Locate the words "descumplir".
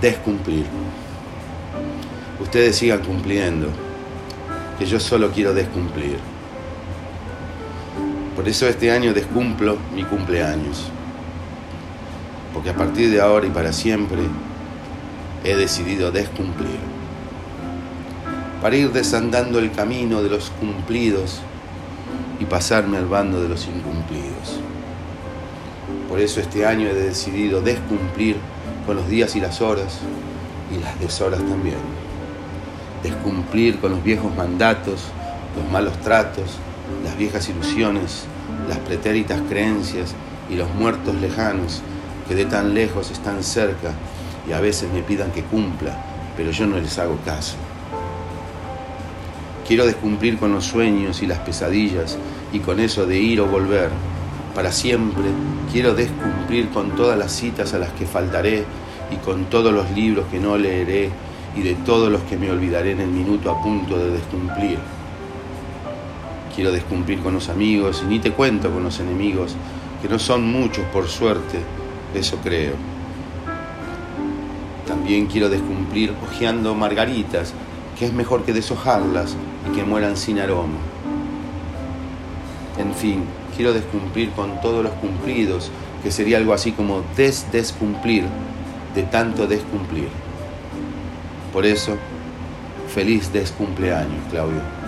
0.00-0.66, 5.54-6.18, 16.10-16.78, 27.60-28.36, 33.02-33.78, 49.86-50.38, 55.94-56.68, 64.12-64.78, 66.70-67.20, 75.48-76.14, 83.72-84.30, 89.46-90.08